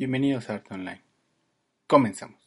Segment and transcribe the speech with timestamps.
[0.00, 1.02] Bienvenidos a Arte Online.
[1.86, 2.40] Comenzamos.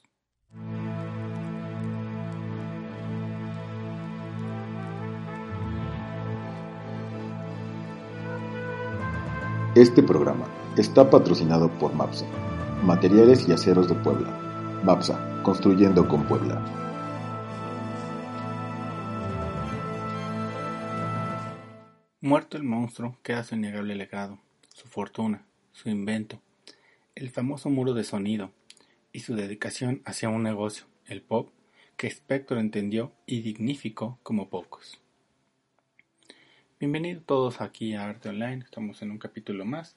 [9.75, 10.47] Este programa
[10.77, 12.25] está patrocinado por MAPSA,
[12.81, 14.31] Materiales y Aceros de Puebla.
[14.83, 16.59] MAPSA, construyendo con Puebla.
[22.19, 24.39] Muerto el monstruo, queda su innegable legado,
[24.69, 26.41] su fortuna, su invento,
[27.15, 28.51] el famoso muro de sonido
[29.11, 31.49] y su dedicación hacia un negocio, el pop,
[31.95, 34.99] que Spector entendió y dignificó como pocos.
[36.79, 39.95] Bienvenidos todos aquí a Arte Online, estamos en un capítulo más.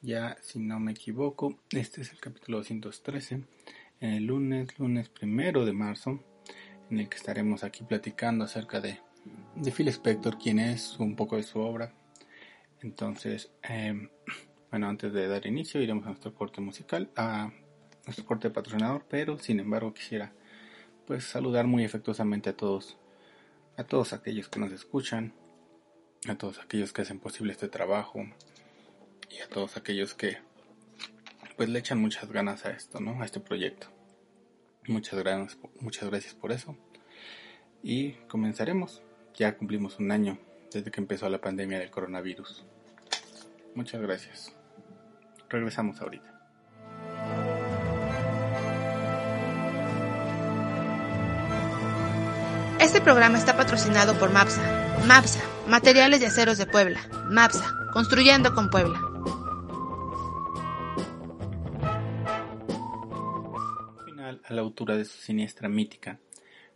[0.00, 3.42] Ya, si no me equivoco, este es el capítulo 213,
[4.00, 6.20] en el lunes, lunes primero de marzo,
[6.88, 9.00] en el que estaremos aquí platicando acerca de,
[9.56, 11.92] de Phil Spector, quién es, un poco de su obra.
[12.80, 14.08] Entonces, eh,
[14.74, 17.52] bueno, antes de dar inicio, iremos a nuestro corte musical, a
[18.06, 20.32] nuestro corte patrocinador, pero sin embargo quisiera
[21.06, 22.96] pues saludar muy efectuosamente a todos,
[23.76, 25.32] a todos aquellos que nos escuchan,
[26.26, 28.18] a todos aquellos que hacen posible este trabajo
[29.30, 30.38] y a todos aquellos que
[31.56, 33.22] pues le echan muchas ganas a esto, ¿no?
[33.22, 33.86] A este proyecto.
[34.88, 36.76] Muchas gracias, muchas gracias por eso.
[37.80, 39.04] Y comenzaremos.
[39.34, 40.36] Ya cumplimos un año
[40.72, 42.66] desde que empezó la pandemia del coronavirus.
[43.76, 44.63] Muchas gracias.
[45.48, 46.34] Regresamos ahorita.
[52.80, 54.62] Este programa está patrocinado por MAPSA.
[55.06, 57.00] MAPSA, Materiales de Aceros de Puebla.
[57.30, 58.98] MAPSA, Construyendo con Puebla.
[64.04, 66.20] Final a la altura de su siniestra mítica,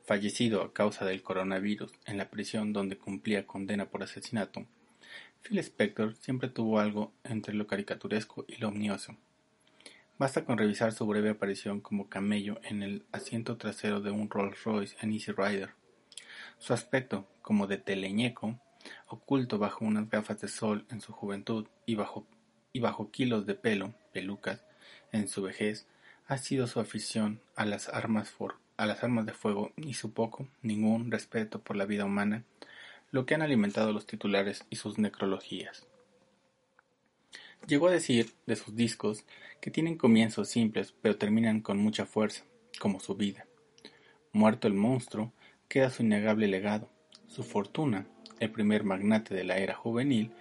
[0.05, 4.66] fallecido a causa del coronavirus en la prisión donde cumplía condena por asesinato,
[5.42, 9.17] Phil Spector siempre tuvo algo entre lo caricaturesco y lo omnioso.
[10.19, 14.62] Basta con revisar su breve aparición como camello en el asiento trasero de un Rolls
[14.64, 15.70] Royce en Easy Rider.
[16.59, 18.59] Su aspecto, como de teleñeco,
[19.06, 22.27] oculto bajo unas gafas de sol en su juventud y bajo,
[22.72, 24.65] y bajo kilos de pelo, pelucas,
[25.12, 25.87] en su vejez,
[26.27, 30.12] ha sido su afición a las armas for, a las armas de fuego y su
[30.12, 32.44] poco, ningún respeto por la vida humana
[33.10, 35.86] lo que han alimentado los titulares y sus necrologías.
[37.66, 39.24] Llegó a decir de sus discos
[39.60, 42.44] que tienen comienzos simples pero terminan con mucha fuerza,
[42.78, 43.47] como su vida.
[44.32, 45.32] Muerto el monstruo,
[45.68, 46.91] queda su innegable legado.
[47.26, 48.06] Su fortuna,
[48.41, 50.32] el primer magnate de la era juvenil,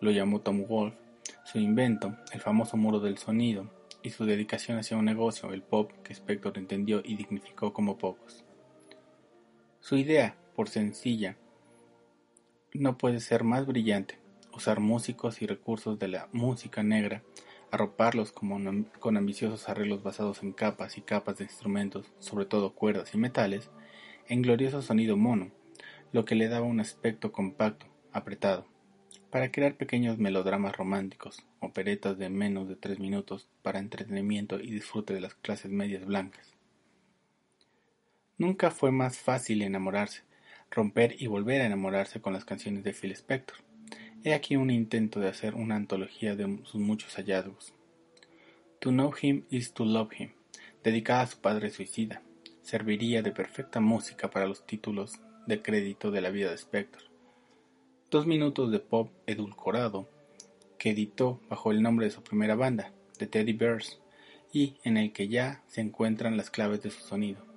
[0.00, 0.98] lo llamó Tom Wolfe,
[1.44, 3.70] su invento, el famoso muro del sonido,
[4.02, 8.44] y su dedicación hacia un negocio, el pop, que Spector entendió y dignificó como pocos.
[9.80, 11.36] Su idea, por sencilla
[12.74, 14.18] no puede ser más brillante,
[14.52, 17.22] usar músicos y recursos de la música negra,
[17.70, 23.18] arroparlos con ambiciosos arreglos basados en capas y capas de instrumentos, sobre todo cuerdas y
[23.18, 23.70] metales,
[24.28, 25.50] en glorioso sonido mono,
[26.12, 28.66] lo que le daba un aspecto compacto, apretado,
[29.30, 35.14] para crear pequeños melodramas románticos, operetas de menos de tres minutos para entretenimiento y disfrute
[35.14, 36.54] de las clases medias blancas.
[38.36, 40.22] Nunca fue más fácil enamorarse,
[40.74, 43.56] romper y volver a enamorarse con las canciones de Phil Spector.
[44.24, 47.74] He aquí un intento de hacer una antología de sus muchos hallazgos.
[48.80, 50.32] To Know Him is to Love Him,
[50.82, 52.22] dedicada a su padre suicida,
[52.62, 57.02] serviría de perfecta música para los títulos de crédito de la vida de Spector.
[58.10, 60.08] Dos minutos de pop edulcorado,
[60.78, 64.00] que editó bajo el nombre de su primera banda, The Teddy Bears,
[64.52, 67.53] y en el que ya se encuentran las claves de su sonido.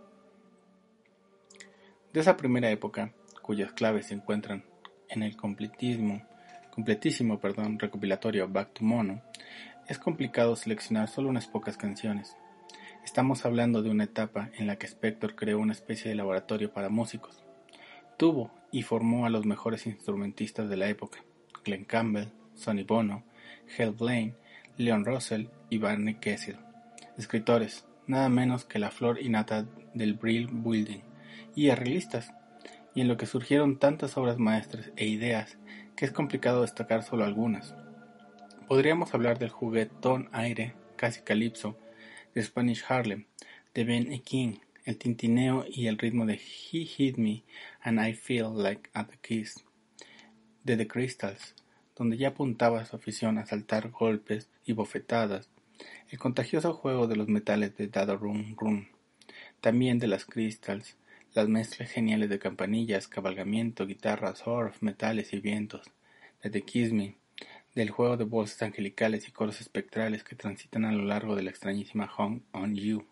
[2.14, 4.64] De esa primera época, cuyas claves se encuentran
[5.10, 6.26] en el completísimo,
[6.72, 9.22] completísimo perdón, recopilatorio Back to Mono,
[9.88, 12.38] es complicado seleccionar solo unas pocas canciones.
[13.04, 16.90] Estamos hablando de una etapa en la que Spector creó una especie de laboratorio para
[16.90, 17.44] músicos.
[18.18, 21.20] Tuvo y formó a los mejores instrumentistas de la época,
[21.64, 23.24] Glenn Campbell, Sonny Bono,
[23.78, 24.36] Hal Blaine,
[24.78, 26.58] Leon Russell y Barney Kessel.
[27.18, 31.02] Escritores, nada menos que la flor innata del Brill Building,
[31.56, 32.34] y arreglistas,
[32.94, 35.58] y en lo que surgieron tantas obras maestras e ideas
[35.96, 37.76] que es complicado destacar solo algunas.
[38.68, 41.78] Podríamos hablar del juguetón aire, casi calipso,
[42.34, 43.26] de Spanish Harlem,
[43.74, 44.22] de Ben E.
[44.22, 47.44] King, el tintineo y el ritmo de He Hit Me
[47.82, 49.64] and I Feel Like at the Kiss,
[50.64, 51.56] de The Crystals,
[51.96, 55.50] donde ya apuntaba su afición a saltar golpes y bofetadas,
[56.10, 58.88] el contagioso juego de los metales de Dada Room Room,
[59.62, 60.96] también de las Crystals,
[61.34, 65.92] las mezclas geniales de campanillas, cabalgamiento, guitarra, surf, metales y vientos,
[66.42, 67.16] de The Kiss Me,
[67.76, 71.50] del juego de voces angelicales y coros espectrales que transitan a lo largo de la
[71.50, 73.06] extrañísima Home on You,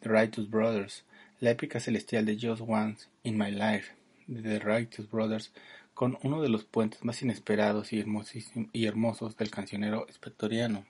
[0.00, 1.04] The Righteous Brothers,
[1.40, 3.92] la épica celestial de Just Once in My Life,
[4.26, 5.52] de The Righteous Brothers,
[5.94, 8.04] con uno de los puentes más inesperados y,
[8.72, 10.84] y hermosos del cancionero espectoriano.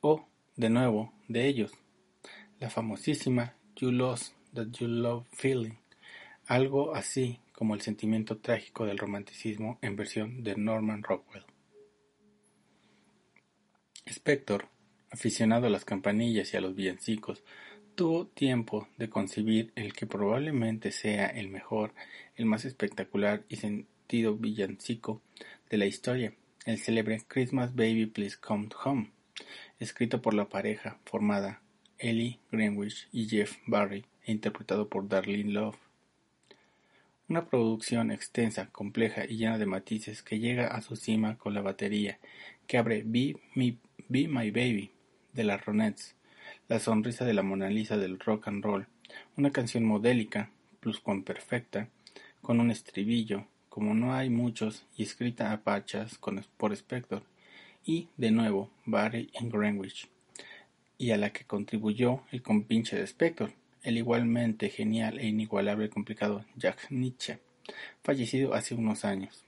[0.00, 1.72] O, de nuevo, de ellos,
[2.60, 5.74] la famosísima You Lost That You Love Feeling,
[6.46, 11.44] algo así como el sentimiento trágico del romanticismo en versión de Norman Rockwell.
[14.06, 14.66] Spector,
[15.10, 17.44] aficionado a las campanillas y a los villancicos,
[17.94, 21.94] tuvo tiempo de concebir el que probablemente sea el mejor,
[22.34, 25.22] el más espectacular y sentido villancico
[25.68, 26.34] de la historia,
[26.66, 29.10] el célebre Christmas Baby Please Come Home,
[29.78, 31.62] escrito por la pareja formada
[31.98, 35.76] Ellie Greenwich y Jeff Barry interpretado por Darlene Love.
[37.28, 41.62] Una producción extensa, compleja y llena de matices que llega a su cima con la
[41.62, 42.18] batería
[42.66, 43.36] que abre Be,
[44.08, 44.90] Be My Baby
[45.32, 46.14] de las Ronettes,
[46.68, 48.86] la sonrisa de la Mona Lisa del rock and roll,
[49.36, 50.50] una canción modélica,
[51.24, 51.88] perfecta,
[52.42, 57.22] con un estribillo, como no hay muchos, y escrita a pachas con, por Spector,
[57.84, 60.08] y, de nuevo, Barry en Greenwich,
[60.96, 63.52] y a la que contribuyó el compinche de Spector,
[63.82, 67.38] el igualmente genial e inigualable y complicado Jack Nietzsche,
[68.02, 69.44] fallecido hace unos años.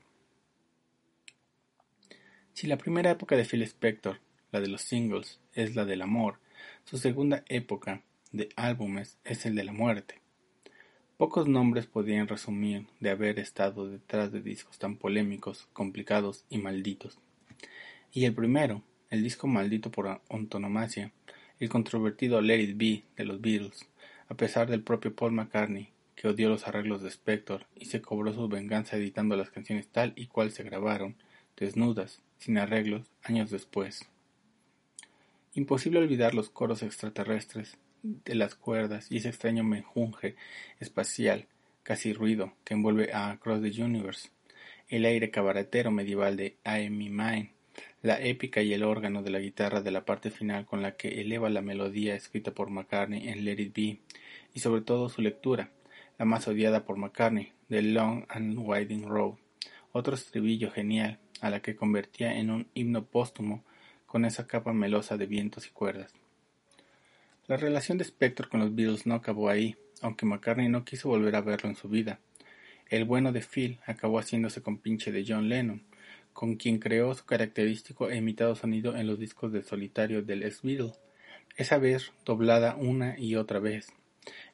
[2.53, 4.21] Si la primera época de Phil Spector,
[4.51, 6.39] la de los singles, es la del amor,
[6.85, 10.21] su segunda época de álbumes es el de la muerte.
[11.17, 17.19] Pocos nombres podían resumir de haber estado detrás de discos tan polémicos, complicados y malditos.
[18.13, 21.13] Y el primero, el disco maldito por antonomasia,
[21.61, 23.87] el controvertido Let It Be de los Beatles,
[24.33, 28.33] a pesar del propio Paul McCartney, que odió los arreglos de Spector y se cobró
[28.33, 31.17] su venganza editando las canciones tal y cual se grabaron,
[31.55, 34.09] desnudas, sin arreglos, años después.
[35.53, 40.35] Imposible olvidar los coros extraterrestres de las cuerdas y ese extraño menjunje
[40.81, 41.47] espacial,
[41.83, 44.31] casi ruido, que envuelve a Across the Universe,
[44.89, 47.53] el aire cabaretero medieval de I Am Mine,
[48.03, 51.21] la épica y el órgano de la guitarra de la parte final con la que
[51.21, 53.99] eleva la melodía escrita por McCartney en Let It Be,
[54.55, 55.71] y sobre todo su lectura,
[56.19, 59.35] la más odiada por McCartney, de Long and Winding Road,
[59.93, 63.65] otro estribillo genial, a la que convertía en un himno póstumo
[64.07, 66.13] con esa capa melosa de vientos y cuerdas.
[67.47, 71.35] La relación de Spector con los Beatles no acabó ahí, aunque McCartney no quiso volver
[71.37, 72.21] a verlo en su vida.
[72.89, 75.83] El bueno de Phil acabó haciéndose compinche de John Lennon,
[76.33, 80.93] con quien creó su característico e imitado sonido en los discos de solitario del ex-Beatle,
[81.57, 83.93] esa vez doblada una y otra vez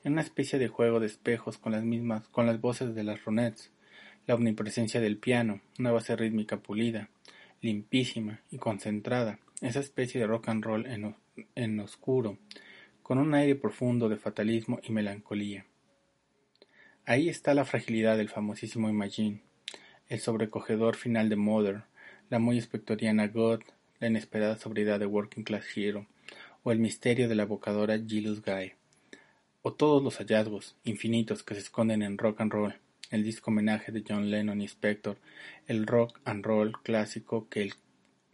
[0.04, 3.24] en una especie de juego de espejos con las mismas, con las voces de las
[3.24, 3.70] Ronettes,
[4.26, 7.08] la omnipresencia del piano, una base rítmica pulida,
[7.60, 11.16] limpísima y concentrada, esa especie de rock and roll en,
[11.54, 12.38] en oscuro,
[13.02, 15.66] con un aire profundo de fatalismo y melancolía.
[17.04, 19.40] Ahí está la fragilidad del famosísimo Imagine,
[20.08, 21.82] el sobrecogedor final de Mother,
[22.30, 23.60] la muy espectoriana God,
[24.00, 26.06] la inesperada sobriedad de Working Class Hero,
[26.62, 28.72] o el misterio de la evocadora Gilus Guy
[29.62, 32.74] o todos los hallazgos infinitos que se esconden en Rock and Roll,
[33.10, 35.18] el disco homenaje de John Lennon y Spector,
[35.66, 37.74] el rock and roll clásico que el,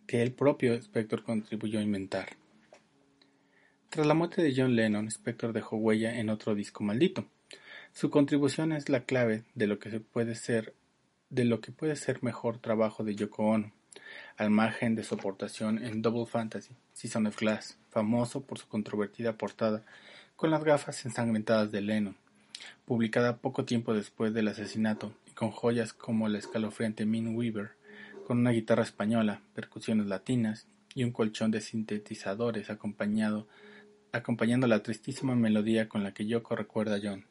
[0.07, 2.37] que el propio Spector contribuyó a inventar.
[3.89, 7.27] Tras la muerte de John Lennon, Spector dejó huella en otro disco maldito.
[7.93, 10.75] Su contribución es la clave de lo que puede ser
[11.35, 13.73] de lo que puede ser mejor trabajo de Yoko Ono,
[14.37, 19.37] al margen de su aportación en Double Fantasy, Season of Glass, famoso por su controvertida
[19.37, 19.85] portada
[20.37, 22.17] con las gafas ensangrentadas de Lennon,
[22.85, 27.73] publicada poco tiempo después del asesinato, y con joyas como la escalofriante Min Weaver,
[28.29, 33.49] con una guitarra española, percusiones latinas y un colchón de sintetizadores acompañado,
[34.13, 37.25] acompañando la tristísima melodía con la que Yoko recuerda a John.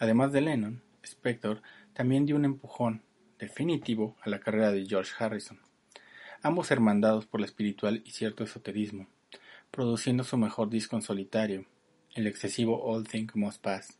[0.00, 1.62] Además de Lennon, Spector
[2.00, 3.02] también dio un empujón
[3.38, 5.60] definitivo a la carrera de George Harrison,
[6.40, 9.06] ambos hermandados por la espiritual y cierto esoterismo
[9.70, 11.66] produciendo su mejor disco en solitario,
[12.14, 13.98] el excesivo All Things Must Pass,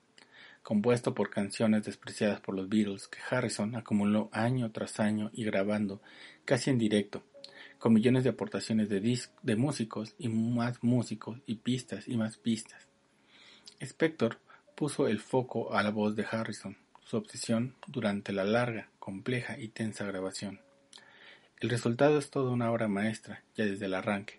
[0.62, 6.00] compuesto por canciones despreciadas por los Beatles que Harrison acumuló año tras año y grabando
[6.46, 7.22] casi en directo,
[7.78, 12.88] con millones de aportaciones de, de músicos y más músicos y pistas y más pistas.
[13.78, 14.38] Spector
[14.74, 16.78] puso el foco a la voz de Harrison,
[17.10, 20.60] su obsesión durante la larga, compleja y tensa grabación.
[21.58, 24.38] El resultado es toda una obra maestra, ya desde el arranque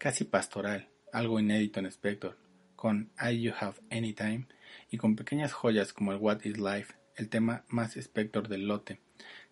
[0.00, 2.36] casi pastoral, algo inédito en Spector,
[2.74, 4.46] con I You Have Any Time
[4.90, 8.98] y con pequeñas joyas como el What Is Life, el tema más Spector del lote,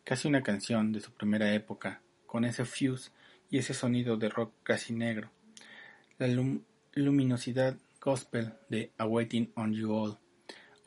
[0.05, 3.11] casi una canción de su primera época, con ese fuse
[3.51, 5.31] y ese sonido de rock casi negro,
[6.17, 6.29] la
[6.95, 10.19] luminosidad gospel de Awaiting on You All,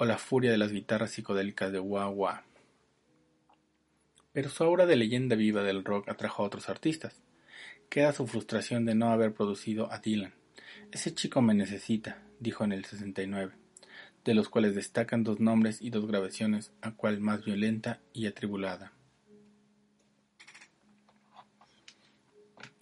[0.01, 2.43] o la furia de las guitarras psicodélicas de Wah Wah.
[4.33, 7.21] Pero su obra de leyenda viva del rock atrajo a otros artistas.
[7.87, 10.33] Queda su frustración de no haber producido a Dylan.
[10.91, 13.53] Ese chico me necesita, dijo en el 69,
[14.25, 18.93] de los cuales destacan dos nombres y dos grabaciones, a cual más violenta y atribulada.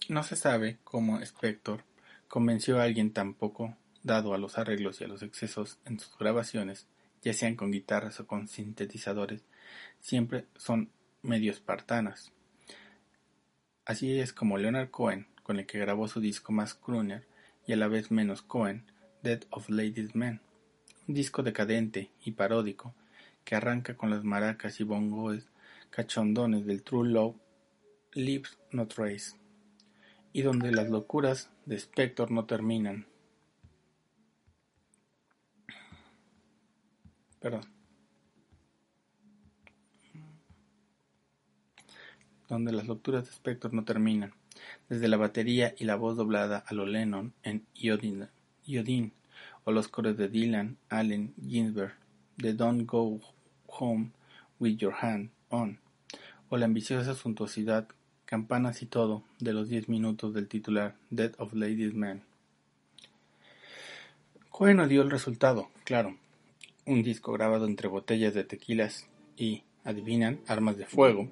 [0.08, 1.84] No se sabe cómo Spector
[2.28, 6.16] convenció a alguien tan poco dado a los arreglos y a los excesos en sus
[6.16, 6.86] grabaciones,
[7.22, 9.44] ya sean con guitarras o con sintetizadores,
[10.00, 10.90] siempre son
[11.22, 12.32] medio espartanas.
[13.84, 17.26] Así es como Leonard Cohen, con el que grabó su disco más crooner
[17.66, 18.84] y a la vez menos Cohen,
[19.22, 20.40] Dead of Ladies Men,
[21.08, 22.94] un disco decadente y paródico
[23.44, 25.48] que arranca con las maracas y bongos
[25.90, 27.36] cachondones del True Love
[28.12, 29.36] Leaves No Trace
[30.32, 33.06] y donde las locuras de Spector no terminan.
[37.40, 37.62] Perdón.
[42.48, 44.34] Donde las locuras de Spector no terminan.
[44.88, 49.12] Desde la batería y la voz doblada a lo Lennon en Iodine,
[49.64, 51.94] o los coros de Dylan, Allen, Ginsberg,
[52.36, 53.20] de Don't Go
[53.66, 54.10] Home
[54.58, 55.78] with Your Hand On,
[56.50, 57.88] o la ambiciosa suntuosidad
[58.26, 62.22] campanas y todo, de los diez minutos del titular Dead of Ladies Man.
[64.50, 66.19] Cohen no dio el resultado, claro.
[66.90, 69.06] Un disco grabado entre botellas de tequilas
[69.36, 71.28] y, adivinan, armas de fuego,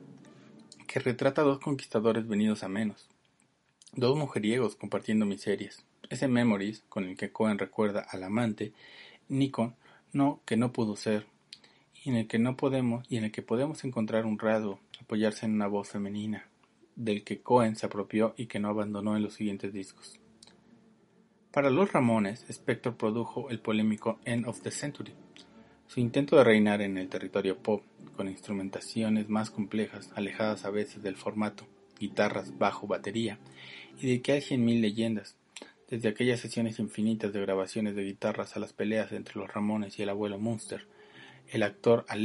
[0.87, 3.09] que retrata a dos conquistadores venidos a menos.
[3.93, 5.85] Dos mujeriegos compartiendo miserias.
[6.11, 8.73] Ese Memories con el que Cohen recuerda al amante,
[9.29, 9.75] Nikon,
[10.13, 11.27] no, que no pudo ser,
[12.05, 15.47] y en el que no podemos, y en el que podemos encontrar un rasgo, apoyarse
[15.47, 16.47] en una voz femenina,
[16.95, 20.21] del que Cohen se apropió y que no abandonó en los siguientes discos.
[21.51, 25.13] Para los Ramones, Spector produjo el polémico End of the Century,
[25.89, 27.83] su intento de reinar en el territorio pop,
[28.15, 31.67] con instrumentaciones más complejas, alejadas a veces del formato,
[31.99, 33.39] guitarras, bajo, batería,
[33.99, 35.37] y de que hay cien mil leyendas,
[35.89, 40.03] desde aquellas sesiones infinitas de grabaciones de guitarras a las peleas entre los Ramones y
[40.03, 40.87] el abuelo Munster,
[41.51, 42.23] el actor Al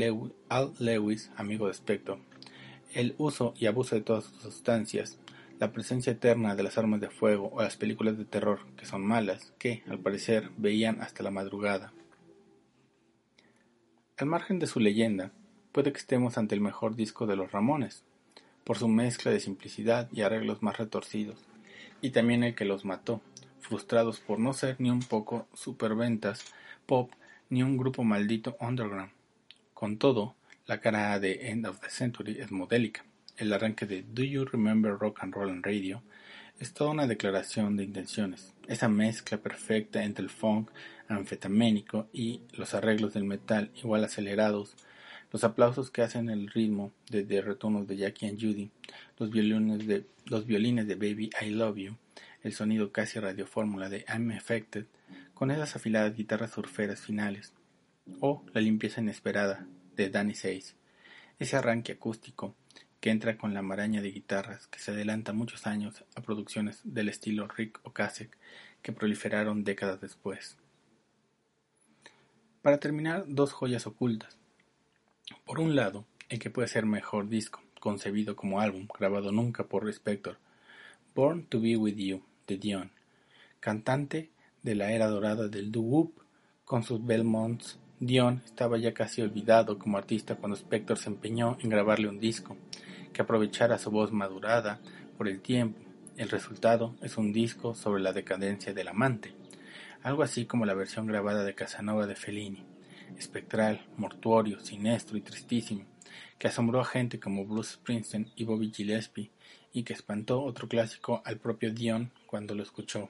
[0.80, 2.20] Lewis, amigo de Spector,
[2.94, 5.18] el uso y abuso de todas sus sustancias,
[5.60, 9.06] la presencia eterna de las armas de fuego o las películas de terror, que son
[9.06, 11.94] malas, que, al parecer, veían hasta la madrugada.
[14.24, 15.34] Al margen de su leyenda,
[15.74, 18.06] puede que estemos ante el mejor disco de los Ramones,
[18.64, 21.38] por su mezcla de simplicidad y arreglos más retorcidos,
[22.02, 23.20] y también el que los mató,
[23.60, 26.54] frustrados por no ser ni un poco superventas,
[26.86, 27.12] pop,
[27.50, 29.12] ni un grupo maldito underground.
[29.74, 30.36] Con todo,
[30.68, 33.04] la cara de End of the Century es modélica.
[33.36, 36.02] El arranque de Do You Remember Rock and Roll and Radio
[36.64, 38.54] es toda una declaración de intenciones.
[38.70, 40.72] Esa mezcla perfecta entre el funk
[41.10, 44.78] anfetaménico y los arreglos del metal igual acelerados,
[45.34, 48.72] los aplausos que hacen el ritmo de retornos de Jackie and Judy,
[49.20, 51.98] los violines de, los violines de Baby I Love You,
[52.44, 54.86] el sonido casi radiofórmula de I'm Affected,
[55.34, 57.52] con esas afiladas guitarras surferas finales,
[58.22, 59.68] o la limpieza inesperada
[59.98, 60.78] de Danny Says,
[61.40, 62.56] ese arranque acústico
[63.04, 67.10] que entra con la maraña de guitarras que se adelanta muchos años a producciones del
[67.10, 68.38] estilo Rick Ocasek
[68.82, 70.56] que proliferaron décadas después.
[72.62, 74.38] Para terminar, dos joyas ocultas.
[75.44, 79.90] Por un lado, el que puede ser mejor disco, concebido como álbum, grabado nunca por
[79.90, 80.38] Spector,
[81.14, 82.92] Born to Be With You, de Dion,
[83.60, 84.32] cantante
[84.62, 86.14] de la era dorada del doo-wop,
[86.64, 91.70] con sus Belmonts Dion estaba ya casi olvidado como artista cuando Spector se empeñó en
[91.70, 92.56] grabarle un disco
[93.14, 94.82] que aprovechara su voz madurada
[95.18, 95.80] por el tiempo.
[96.18, 99.34] El resultado es un disco sobre la decadencia del amante,
[100.02, 102.66] algo así como la versión grabada de Casanova de Fellini,
[103.18, 105.86] espectral, mortuorio, siniestro y tristísimo,
[106.38, 109.32] que asombró a gente como Bruce Springsteen y Bobby Gillespie
[109.72, 113.10] y que espantó otro clásico al propio Dion cuando lo escuchó.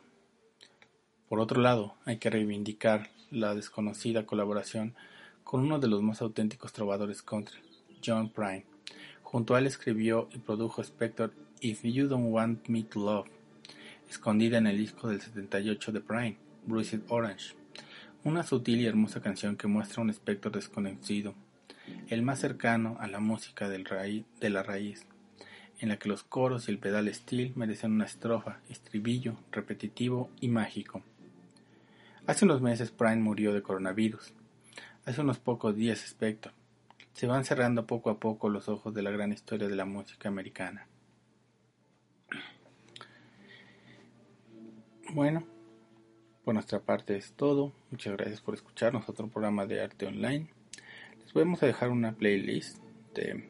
[1.28, 4.96] Por otro lado, hay que reivindicar la desconocida colaboración
[5.44, 7.60] con uno de los más auténticos trovadores country,
[8.06, 8.73] John Prine.
[9.34, 13.26] Junto a él escribió y produjo Spector If You Don't Want Me to Love,
[14.08, 16.38] escondida en el disco del 78 de Prine,
[16.68, 17.56] Bruised Orange,
[18.24, 21.34] una sutil y hermosa canción que muestra un Spector desconocido,
[22.10, 23.80] el más cercano a la música de
[24.50, 25.08] la raíz,
[25.80, 30.48] en la que los coros y el pedal steel merecen una estrofa, estribillo, repetitivo y
[30.50, 31.02] mágico.
[32.28, 34.32] Hace unos meses Prime murió de coronavirus.
[35.06, 36.54] Hace unos pocos días Spector.
[37.14, 40.30] Se van cerrando poco a poco los ojos de la gran historia de la música
[40.30, 40.88] americana.
[45.14, 45.46] Bueno,
[46.44, 47.72] por nuestra parte es todo.
[47.92, 50.50] Muchas gracias por escucharnos otro programa de arte online.
[51.24, 52.80] Les vamos a dejar una playlist
[53.14, 53.48] de,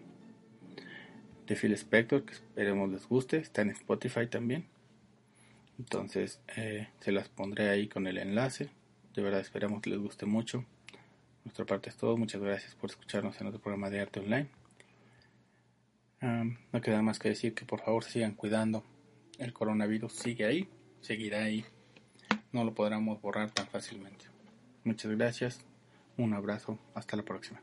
[1.48, 3.38] de Phil Spector que esperemos les guste.
[3.38, 4.68] Está en Spotify también.
[5.80, 8.70] Entonces eh, se las pondré ahí con el enlace.
[9.16, 10.66] De verdad esperamos que les guste mucho.
[11.44, 12.18] Nuestra parte es todo.
[12.18, 14.50] Muchas gracias por escucharnos en otro programa de arte online.
[16.22, 18.84] no queda más que decir que por favor sigan cuidando.
[19.40, 20.70] El coronavirus sigue ahí,
[21.02, 21.66] seguirá ahí.
[22.52, 24.26] No lo podremos borrar tan fácilmente.
[24.84, 25.62] Muchas gracias.
[26.18, 26.78] Un abrazo.
[26.94, 27.62] Hasta la próxima.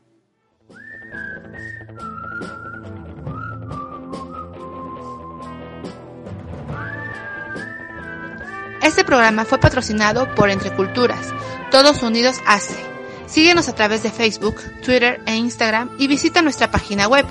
[8.83, 11.33] Este programa fue patrocinado por Entre Culturas,
[11.69, 12.90] Todos Unidos ACE.
[13.31, 17.25] Síguenos a través de Facebook, Twitter e Instagram y visita nuestra página web